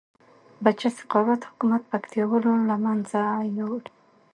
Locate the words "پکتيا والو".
1.91-2.51